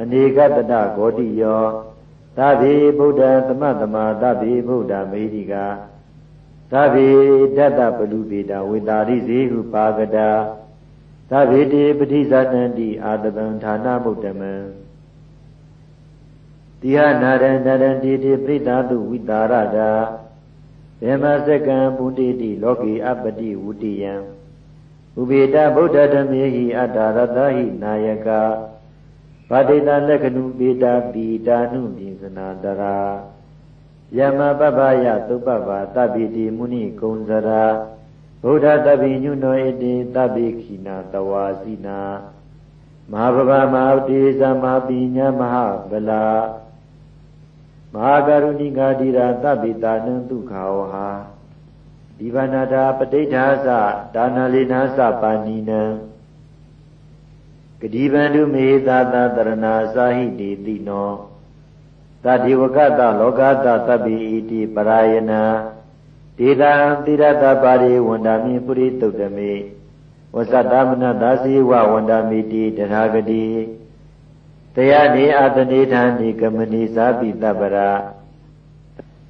[0.00, 1.62] အနေကတတဂေါတိယော
[2.36, 5.66] သဗ္ဗေဗုဒ္ဓသမတမသဗ္ဗေဗုဒ္ဓမေတိကာ
[6.72, 7.08] သဗ္ဗေ
[7.56, 10.30] တတ္တပလူပေတာဝေတာရိဇေဟုပါကတာ
[11.30, 14.52] သဗ္ဗေတိပဋိဇာတန္တိအာတပံဌာနမုဒ္ဓမံ
[16.80, 19.90] တိဟနာရဏရတိတိပရိသတုဝိတာရတာ
[21.00, 24.14] ဘေမစကံပုတိတိလောကီအပတိဝုတိယံ
[25.20, 28.28] ဥပေတဗုဒ္ဓဓမေဟိအတ္တရတဟိနာယက
[29.50, 32.96] ဗတိတလက္ခဏုပေတာပိတာနုပိစနာတရာ
[34.18, 37.64] ယမပပယသုပ္ပဗာတပိတိမုနိကုံဇရာ
[38.42, 42.00] ဗုဒ္ဓတပိညုနောဣတိတပိခိနာတဝါစီနာ
[43.12, 46.26] မဟာဗဗမဟာတိသမပိညာမဟာဗလာ
[47.94, 51.08] မဟာကရုဏိကာတိရာတပိတာနံဒုက္ခဝဟာ
[52.18, 53.68] ဒီဗနာတာပဋိဋ္ဌာသ
[54.14, 55.82] ဒါနာလိနာသပါဏိနံ
[57.80, 61.10] ဂတိဗန္ဓုမေသာသတရဏာစာဟိတိတိနော
[62.24, 65.42] သတိဝကတလောကတသဗ္ဗိဣတိပရာယနာ
[66.38, 66.72] ဒေတာ
[67.04, 69.52] တိရတပါရိဝန္ဒာမိပုရိတုတ္တမေ
[70.34, 73.46] ဝသတ္တမနသာစီဝဝန္ဒာမိတိတထာဂတိ
[74.74, 77.90] တရားနေအတနေထံဒီကမဏိသာပိတပရာ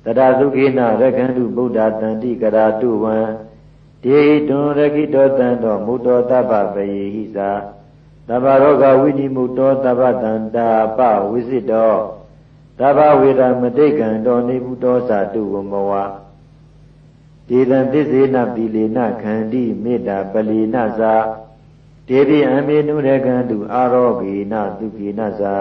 [0.05, 3.17] တရသုခိနရခန္တုဗုဒ္ဓတန္တိကရာတုဝံ
[4.03, 7.51] ဒေတွန်ရခိတောတံတော်မုတောတပ္ပပယေဟိသာ
[8.29, 11.01] တဗ္ဗရောဂဝိနိမုတောတဗ္ဗတန္တာပ
[11.31, 11.95] ဝိစိတော
[12.81, 15.93] တဗ္ဗဝေဒမတိကံတော်နေဘူးတောသာတုဝမဝ
[17.49, 21.15] ဒေတံသစ္စေနပိလေနခန္တိမေတ္တာပလီနသာ
[22.09, 25.57] ဒေတိအမေနုရကံတုအာရောဂေနသုခေနသာ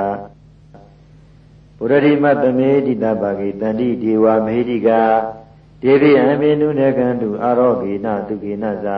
[1.78, 4.90] ပုရရိမတမေတိတပကေတန္တိဒေဝမေဟိက
[5.82, 8.98] ဒေတိအမေနုရကံတုအာရောဂေနသုခေနသာ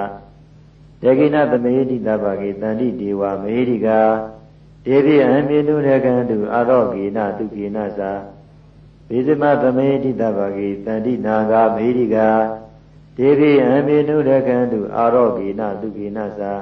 [1.02, 3.90] ဒေကိနသမေတိတပကေတန္တိဒေဝမေဟိက
[4.86, 8.12] ဒေတိအမေနုရကံတုအာရောဂေနသုခေနသာ
[9.08, 12.18] ဘေဇမသမေတိတပကေတန္တိနာဂမေဟိက
[13.18, 16.54] ဒေဝိအမေနုရကံတုအာရောဂေနသုခေနသာ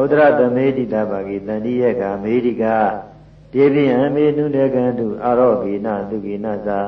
[0.00, 2.64] ဥဒရသမေတိတပါကိတန္တိယကမေရိက
[3.52, 6.80] ဒေဝိအမေနုရကံတုအာရောဂေနသုခေနသာ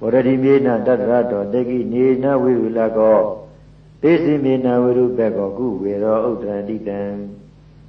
[0.00, 3.18] ဗောရတိမေနတတရတောတေကိနေနဝိရုလကော
[4.02, 7.02] သေစီမေနဝိရုပကောကုဝေရောဥဒရတိတံ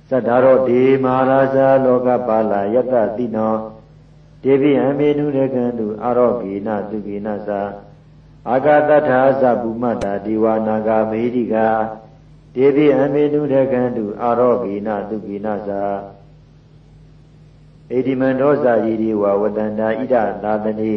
[0.09, 3.55] သတ္တရောဒေမဟာရာဇာလောကပါလာယတတိနော
[4.43, 7.61] ဒေဝိအမေနုရကံတုအာရောဂေနသုခေနသာ
[8.49, 11.67] အာဂတထာသဗုမတ္တာဒီဝနာဂမေရိကာ
[12.55, 15.83] ဒေဝိအမေနုရကံတုအာရောဂိနသုကိနသာ
[17.89, 20.93] ဣတိမန္ဒောဇာယီဒီဝဝတန္တာဣဒသာသနိ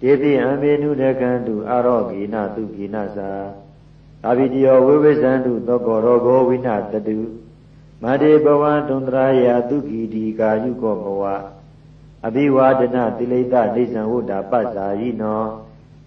[0.00, 3.30] ဒေဝိအမေနုရကံတုအာရောဂိနသုကိနသာ
[4.28, 7.18] အဘိတယောဝိဝိဇံတုသောကောရောဂောဝိနတတု
[8.04, 11.24] မတေဘဝတုံတရာယသုခိဒီကာယုကောဘဝ
[12.26, 15.42] အဘိဝါဒနာတိလိတနေဇံဝုဒ္ဓပ္ပဇာယိနော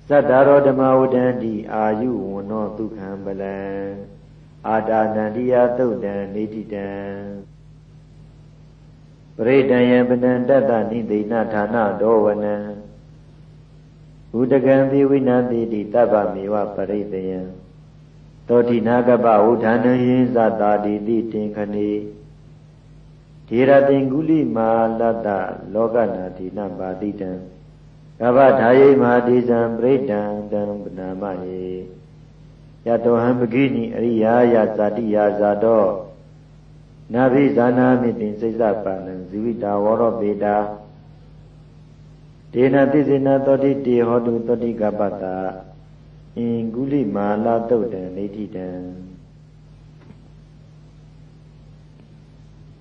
[0.09, 3.57] သတ္တရောဓမ္မဝဒန္တိအာယုဝနောဒုက္ခံပလံ
[4.67, 6.89] အာတာနန္တိယသုတ်တံနေတိတံ
[9.37, 12.55] ပရိဒံယံပနံတတ္တနိသိဏဌာနတော်ဝနံ
[14.39, 17.39] ဥဒကံပိဝိနတိတိတဗ္ဗမေဝပရိဒယံ
[18.47, 21.91] သောတိနာကပဝုဌာနယင်းသတာတိတိတင်ခဏေ
[23.47, 25.27] ဒေရတင်ကုလိမာလတ္တ
[25.73, 27.31] လောကနာတိနပါတိတံ
[28.19, 31.63] ကဗ္ဗဓာယိမဟာတိဇံပရိဒံတံပနာမယေ
[32.85, 35.85] ယတောဟံပကိနိအရိယာယဇာတိယာဇာတော
[37.13, 40.55] နာဘိဇာနာမိတိစိစ္ဆပါဏံဇီဝိတာဝရောပေတာ
[42.53, 45.35] ဒေနတိစေနသောတိတေဟောတုသောတိကပတ္တာ
[46.37, 48.69] အင်ကုလိမာလာတုတ်တံနေတိတံ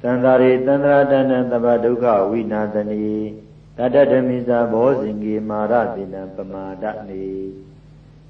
[0.00, 3.04] သန္တာရိသန္တရာတဏံတပဒုက္ခဝိနာသနီ
[3.78, 7.24] တတ္တမိဇာဘောဇင်ကြီးမာရတိနံပမာဒနေ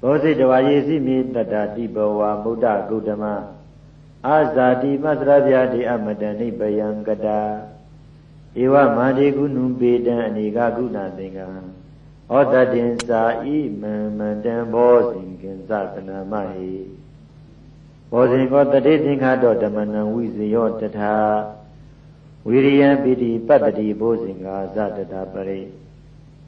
[0.01, 3.23] ဘောဇိတဝါယေစီမိတတ္တတိဘဝမုဒ္ဒဂௌတမ
[4.27, 7.39] အာဇာတိမသရဗျာတိအမတနိပယံကတာ
[8.61, 11.47] ဧဝမာတိကုဏုပေတံအနေကကုဏသင်္ကံ
[12.33, 13.47] ဩတတင်စာဣ
[13.81, 16.73] မံမန္တံဘောဇင်ကင်္စကနာမဟိ
[18.11, 21.15] ဘောဇင်ကောတတိသင်္ခါတောဓမ္မနံဝိဇယောတထာ
[22.47, 25.61] ဝိရိယပိတိပတ္တိဘိုးစင်္ဂာဇတတပရိ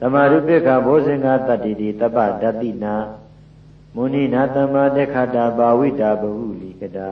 [0.00, 2.94] သမာရုပိကဘိုးစင်္ဂာတတ္တိတိတပ္ပဒတိနာ
[3.94, 7.08] မုဏိနာတမ္မာတေခတာဘာဝိတာဘဟုလိကတာ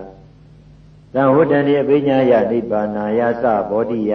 [1.14, 4.12] သံဝတ္တန်ဒီအပိညာယနိဗ္ဗာနာယသဘောဓိယ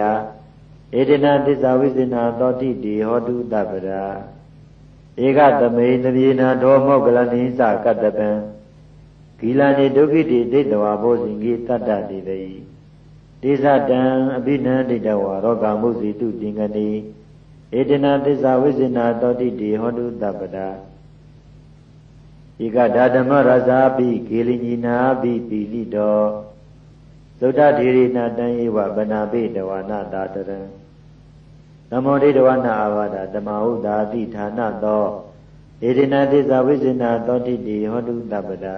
[0.98, 4.04] ဧတနာသစ္စာဝိဇ္ဇနာသောတိတိဟောတုတပ္ပရာ
[5.26, 8.30] ဧကသမေသပြေနာဒောမောကလနိသကတ္တပံ
[9.38, 12.40] ဂီလာနေဒုက္ခိတိဒိဋ္ဌဝါဘောဇင်ကြီးတတ္တတိတိ
[13.42, 14.02] ဒေသတံ
[14.36, 16.88] အဘိနန္တိတဝါရောဂမုစီတုတင်ကတိ
[17.78, 20.68] ဧတနာသစ္စာဝိဇ္ဇနာတောတိတိဟောတုတပ္ပတာ
[22.64, 26.18] ဧကဓာဓမ္မရဇာပိကေလိညီနာပိပိလိတော
[27.40, 30.79] သုဒ္ဓဓေရိနာတံဧဝဗနာပိတဝနာတာတရံ
[31.90, 35.04] နမောဒိတဝနာအာဝါဒဓမ္မဟုတာတိဌာနသော
[35.88, 38.76] ဧတနာသစ္စာဝိဇ္ဇနာတောတိတိဟောတုတပ္ပတာ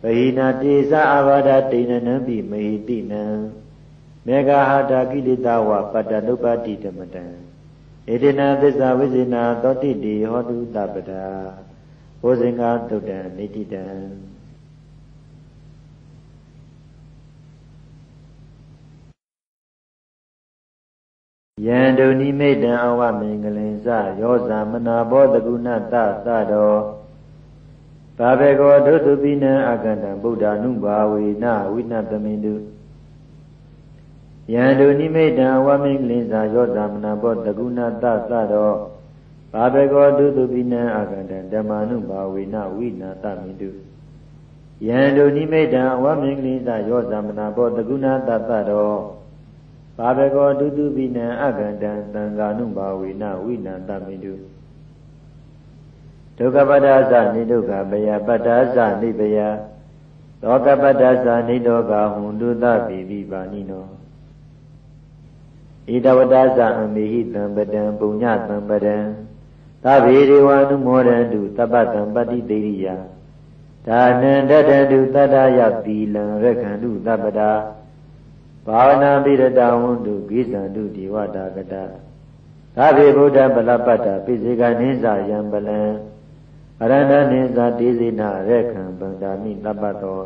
[0.00, 3.24] ပဟိနာတေသအာဘာဒတိဏနံပိမဟိတိနံ
[4.26, 7.24] မေဃဟာတာကိလေသာဝပတ္တနုပတိတမတံ
[8.12, 11.24] ဧတေနသစ္စာဝိဇေနာသောတိတိဟောတုတပဒာ
[12.22, 13.84] ဘောဇင်္ဂသုတ္တံနိတိတံ
[21.66, 23.86] ယံဒုနိမိတံအဝမင်္ဂလင်္စ
[24.20, 25.94] ယောဇာမနာဘောတကုဏတ
[26.26, 26.80] သတော်
[28.18, 32.54] ဘာဘေကောဒုသုပိနံအကန္တံဗုဒ္ဓ ानु ဘာဝေနဝိနတမိန္တု
[34.52, 38.72] ယန္တုနိမိတံဝမင်္ဂလိသာယောသမနာဘောတကုဏတသရော
[39.52, 43.70] ဘာဘေကောဒုသုပိနံအကန္တံဓမ္မာနုဘာဝေနဝိနာတမိန္တု
[44.86, 49.17] ယန္တုနိမိတံဝမင်္ဂလိသာယောသမနာဘောတကုဏတသရော
[49.98, 54.32] ဘာဘေကောဒုသုပိနံအကန္တံသံဃာနုဘာဝေနဝိနာတမိန္တု
[56.36, 59.38] ဒုက္ခပတ္တသနိဒုက္ခပယပတ္တသနိပယ
[60.40, 63.84] သောကပတ္တသနိတောကဟွန်တုသပိပိပါဏိနော
[65.92, 68.96] ဣဒဝတ္တသအမေဟိတံပတံပုညတံပတံ
[69.84, 72.86] သဗ္ဗေဒေဝ ानु မောရန္တုတပ္ပတံပတိတေရိယ
[73.86, 77.50] ဒါနံတတတုတတ္တယသီလံရခန္တုတပ္ပတာ
[78.68, 81.74] ဘာဝနာပိရတဝန္တုကိသန္တုဒီဝတာကတ
[82.76, 85.80] သဗ္ဗေဗုဒ္ဓပလပတ္တပိစေကနိစ္စယံပလံ
[86.82, 90.20] အရဏနိသတိစိနာရခံဗန္တာမိတပ္ပတော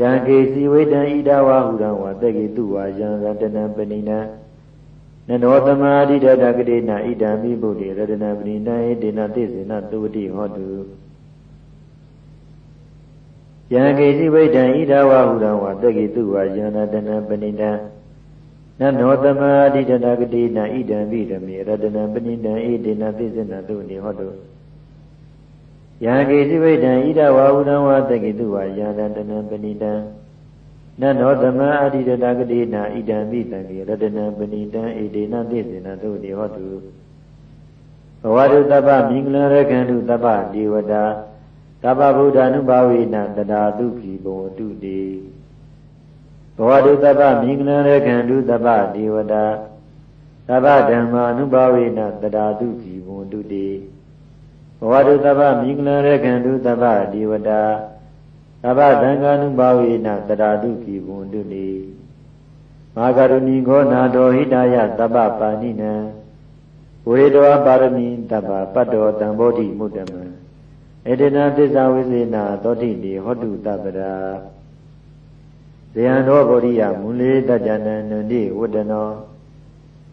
[0.00, 4.18] ယံကေစီဝိတံဣဒဝဟုရံဝတက္ကိတုဝါယံရတနံပဏိနံ
[5.28, 10.68] နနောသမာဓိတတကတိနာဣဒံမိဗုဒ္ဓေရတနံပဏိနံဣတေနသိစေနသုဝတိဟောတု
[13.72, 17.70] ယံကေစီဝိတံဣဒဝဟုရံဝတက္ကိတုဝါယံရတနံပဏိနံ
[18.80, 24.28] နနောသမာဓိတတကတိနာဣဒံမိဓမေရတနံပဏိနံဣတေနသိစေနသုဝတိဟောတု
[26.04, 29.92] ယံကေစိဝိတံဣဒဝါဟုတံဝတကိတုဝါယံတတနံပဏိတံ
[31.00, 36.66] နနောသမအတိတတကတိနာဣဒံမိတံကေရတနံပဏိတံဣဒေနသိစေနသုတိဟောတု
[38.22, 41.04] ဘဝတုတပ္ပမင်္ဂလရခန္တုတပ္ပဒေဝတာ
[41.86, 45.02] တပ္ပဗုဒ္ဓ ानु ဘာဝေနတတာတုခိဘဝတုတိ
[46.56, 49.44] ဘဝတုတပ္ပမင်္ဂလရခန္တုတပ္ပဒေဝတာ
[50.48, 53.68] တပ္ပဓမ္မာ ानु ဘာဝေနတတာတုခိဘဝတုတိ
[54.80, 57.62] ဘဝတုတပ္ပမိကလရခန္တုတပ္ပဒီဝတာ
[58.62, 61.68] သဗ္ဗသံဃာနုဘာဝေနတရာတုကိဘွန်တုနေ
[62.96, 65.92] မာကရုဏီခောနာတော်ဟိတယတပ္ပပါဏိနံ
[67.08, 70.25] ဝေတောပါရမီတပ္ပပတ္တောတံဘောဓိမုတ္တမံ
[71.10, 74.14] ဧတေနသစ္စာဝိသေနာသောတိတိဟောတုတပ္ပရာ
[75.92, 79.08] ဇယံတော်ဗောဓိယမူလေတကြနံနန္တိဝတ္တနော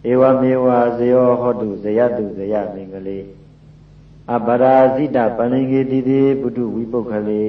[0.09, 3.25] ဧဝမေဝဇယောဟောတုဇယတုဇယမင်္ဂလေး
[4.33, 7.45] အပရာဇိတပဏိကေတိတိပုထုဝိပုခလေ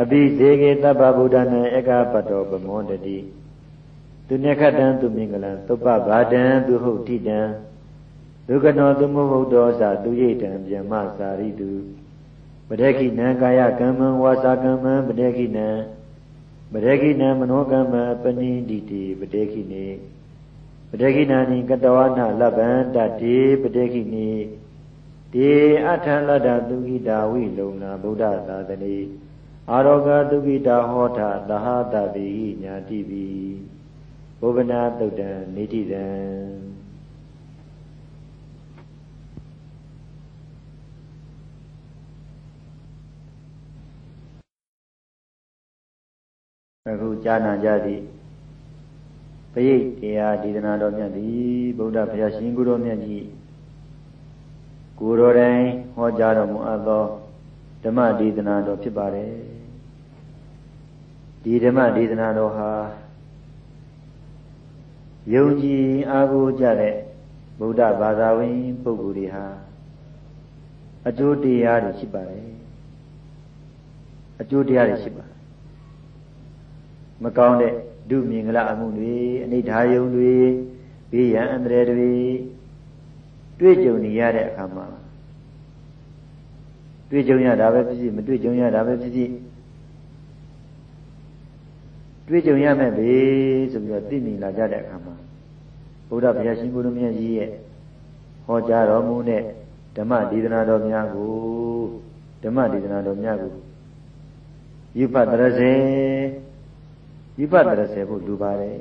[0.00, 3.18] အပိစေကေတပ္ပဗုဒ္ဓနံဧကပတ္တောပမောတတိ
[4.26, 7.40] သူညခတံသူမင်္ဂလံသုပ္ပဗာတံသူဟုတ်တိတံ
[8.46, 12.01] ဒုက္ခနောသူမဟုတ်တောသာသူရိတံဗျမစာရိတုပ
[12.80, 15.68] ဒေခိနံကာယကမ္မံဝါစာကမ္မံပဒေခိနံ
[16.72, 19.86] ပဒေခိနံမနောကမ္မံပဏိတိတိပဒေခိနေ
[20.90, 24.30] ပဒေခိနာနိကတဝနာလဗ္ဗံတတိပဒေခိနေ
[25.34, 25.50] တေ
[25.86, 28.96] အထလတ္တသုခိတာဝိလုံနာဗုဒ္ဓသာသနေ
[29.70, 32.30] အာရောဂသုခိတာဟောထသဟတတိ
[32.62, 33.26] ညာတိပိ
[34.40, 36.71] ဘုဗနာတုတ်တံနေတိတံ
[46.90, 48.02] အခုကြာနာကြသည့်
[49.52, 53.26] ပရိတ်တရားဒေသနာတော်မြတ်သည်ဗုဒ္ဓဘုရားရှင်ကိုယ်တော်မြတ်ကြီး
[54.98, 55.62] ကိုယ်တော်တိုင်
[55.96, 57.04] ဟောကြားတော်မူအပ်သော
[57.84, 59.32] ဓမ္မဒေသနာတော်ဖြစ်ပါတယ်
[61.42, 62.70] ဒီဓမ္မဒေသနာတော်ဟာ
[65.34, 66.94] ယုံကြည်အားကိုးကြတဲ့
[67.60, 69.46] ဗုဒ္ဓဘာသာဝင်ပုဂ္ဂိုလ်တွေဟာ
[71.08, 72.46] အကျိုးတရားတွေရှိပါတယ်
[74.40, 75.41] အကျိုးတရားတွေရှိပါတယ်
[77.22, 77.72] မကောင်းတဲ့
[78.10, 80.32] ဒုမြင်္ဂလအမှုတွေအနိဋ္ဌာယုံတွေ
[81.12, 82.12] ဘေးရန်အန္တရာယ်တွေ
[83.60, 84.86] တွေ့ကြုံနေရတဲ့အခါမှာ
[87.10, 89.30] တွေ့ကြုံရတာပဲဖြစ်ဖြစ်မတွေ့ကြုံရတာပဲဖြစ်ဖြစ်
[92.28, 93.10] တွေ့ကြုံရမယ်ပဲ
[93.72, 95.14] ဆိုပြီးတော့သိမြင်လာကြတဲ့အခါမှာ
[96.08, 97.50] ဘုရားဘုရားရှင်ကိုယ်တော်မြတ်ကြီးရဲ့
[98.46, 99.42] ဟောကြားတော်မူတဲ့
[99.96, 101.32] ဓမ္မဒေသနာတော်များကို
[102.42, 103.52] ဓမ္မဒေသနာတော်များကို
[104.98, 105.72] ယူဖတ်တရစေ
[107.38, 108.76] ယူဖတ်တရစေဖို့လူပါတယ်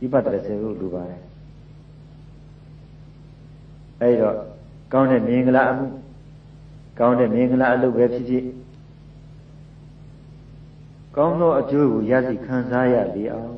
[0.00, 1.22] ယူဖတ်တရစေဖို့လူပါတယ်
[4.00, 4.36] အဲဒီတော့
[4.92, 5.86] ကောင်းတဲ့မင်္ဂလာအမှု
[6.98, 8.44] ကောင်းတဲ့မင်္ဂလာအလုပ်ပဲဖြစ်ဖြစ်
[11.16, 13.54] ကောင်းသောအကျိုးကိုရရှိခံစားရလေအောင်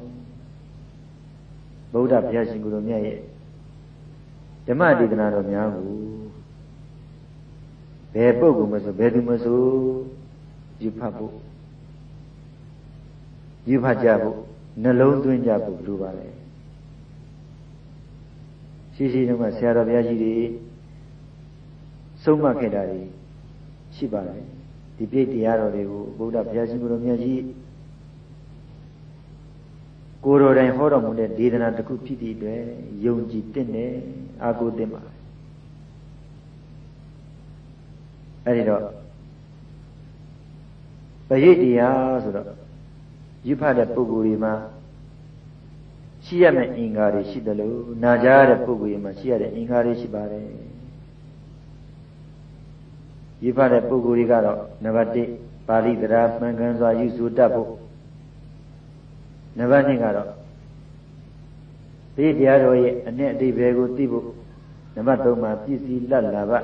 [1.92, 3.18] ဗုဒ္ဓဘုရားရှင်ကိုယ်တော်မြတ်ရဲ့
[4.66, 5.88] ဓမ္မဒေသနာတော်များကို
[8.14, 9.60] ဘယ်ပုဂ္ဂိုလ်မဆိုဘယ်သူမဆို
[10.82, 11.45] ယူဖတ်ဖို့
[13.68, 14.36] ယူဖတ်ကြဖို့
[14.82, 16.28] နှလုံးသွင်းကြဖို့လိုပါလေ
[18.94, 20.34] ရှိရှိတုန်းကဆရာတော်ဘုရားကြီးတွေ
[22.22, 23.02] ဆုံးမခဲ့တာတွေ
[23.96, 24.42] ရှိပါတယ်
[24.96, 27.42] ဒီပြည့်တရားတော်တွေကိုဘုရားဘုရားရှင်ကိုယ်တော်မြတ်ကြီး
[30.24, 32.60] ကိုယ်တော်တိုင်ဟောတော်မူတဲ့ဒေသနာတစ်ခုဖြစ်သည့်အတွက်
[33.04, 33.92] ယုံကြည်တင့်တယ်
[34.42, 35.02] အာကိုတင့်ပါ
[38.44, 38.82] အဲ့ဒီတော့
[41.28, 42.65] ပရိတ်တရားဆိုတော့
[43.46, 44.54] ယူဖတ်တဲ့ပုဂ္ဂိုလ်တွေမှာ
[46.24, 50.44] ရှိရမယ့်အင်္ဂါတွေရှိတယ်လို့နာကြားတဲ့ပုဂ္ဂိုလ်တွေမှာရှိရတဲ့အင်္ဂါတွေရှိပါတယ်
[53.42, 57.70] ယူဖတ်တဲ့ပုဂ္ဂိုလ်တွေကတော့နံပါတ်1ပါဠိတရားမှန်ကန်စွာယူဆတတ်ဖို့
[59.58, 60.28] နံပါတ်2ကတော့
[62.16, 64.26] ဒီတရားတော်ရဲ့အ내အတိဘယ်ကိုသိဖို့
[64.94, 66.58] နံပါတ်3မှာပြည့်စည်လတ်လာပါ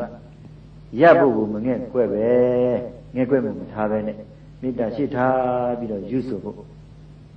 [1.01, 2.27] ရဖို့ကိုမငဲ့ကွက်ပဲ
[3.15, 4.17] ငဲ့ကွက်မှုမထားပဲနဲ့
[4.63, 6.57] မေတ္တာရှိထားပြီးတော့ယူဆဖို့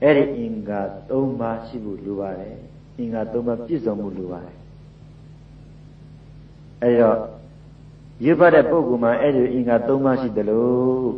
[0.03, 2.57] အဲ့ဒီအင်္ဂါ၃ပါးရှိဖို့လိုပါတယ်
[2.99, 4.57] အင်္ဂါ၃ပါးပြည့်စုံမှုလိုပါတယ်
[6.81, 7.17] အဲ့ဒီတော့
[8.25, 11.13] ရွတ်ဖတ်တဲ့ပုဂ္ဂိုလ်မှာအဲ့ဒီအင်္ဂါ၃ပါးရှိတယ်လို့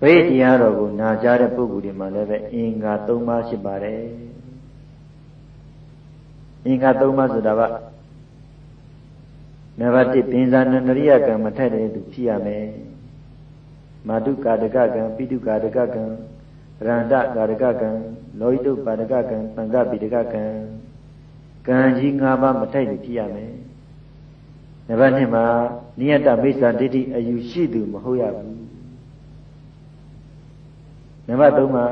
[0.00, 4.00] ဘိတရားတော်ကိုနာကြားတဲ့ပုဂ္ဂိုလ်တွေမှာလည်းပဲအင်္ဂါ၃ပါးရှိပါတယ်
[6.66, 7.62] အင်္ဂါ၃ပါးဆိုတာက
[9.80, 12.66] နံပါတ်1ပင်ဇာနန္ဒရိယကံမထိုက်တဲ့သူဖြစ်ရမယ်
[14.08, 16.04] မာတုကာတကကံပိတုကာတကကံ
[16.86, 17.90] ရန္တကာတကကံ
[18.40, 20.44] လောဟိတုပါတကကံပံကပိတကကံ
[21.66, 23.52] ကံကြီး၅ပါးမထိုက်လို့ဖြစ်ရမယ်
[24.88, 25.44] နံပါတ်2မှာ
[25.98, 28.56] နိယတမိစ္ဆာဒိဋ္ဌိအယူရှိသူမဟုတ်ရဘူး
[31.28, 31.86] နံပါတ်3မှာ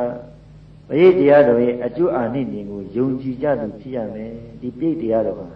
[0.88, 4.30] ပရိတရားတော်ရဲ့အကျိုးအာနိသင်ကိုယုံကြည်ကြသူဖြစ်ရမယ်
[4.60, 5.48] ဒီပြိတ်တရားတော်ဟာ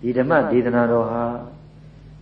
[0.00, 1.24] ဒီဓမ္မဒေသနာတော်ဟာ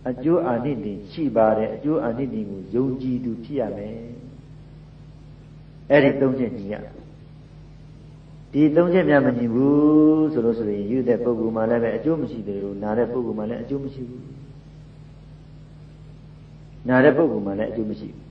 [0.09, 3.95] အကျိုးအာနိသင်ရှိပါတယ်အကျိုးအာနိသင်ကိုယုံကြည်သူဖြစ်ရမယ်
[5.91, 6.75] အဲ့ဒီသုံးချက်ညီရ
[8.53, 14.23] ဒီသုံးချက်များမညီဘူးဆိုလို့ဆိုရင်ယူတဲ့ပုဂ္ဂိုလ်မှလည်းပဲအကျိုးမရှိတယ်လို့နာတဲ့ပုဂ္ဂိုလ်မှလည်းအကျိုးမရှိဘူး
[16.89, 18.22] နာတဲ့ပုဂ္ဂိုလ်မှလည်းအကျိုးမရှိဘူး